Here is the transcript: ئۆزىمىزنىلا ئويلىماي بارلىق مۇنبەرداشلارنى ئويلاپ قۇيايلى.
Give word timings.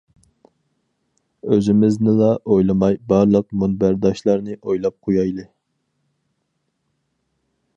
ئۆزىمىزنىلا 1.55 2.29
ئويلىماي 2.53 2.97
بارلىق 3.13 3.49
مۇنبەرداشلارنى 3.65 4.57
ئويلاپ 4.63 4.99
قۇيايلى. 5.09 5.47